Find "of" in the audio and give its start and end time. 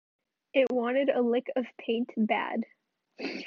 1.55-1.65